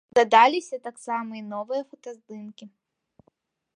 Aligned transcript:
Дадаліся 0.17 0.77
таксама 0.87 1.31
і 1.41 1.43
новыя 1.51 1.81
фотаздымкі. 1.91 2.65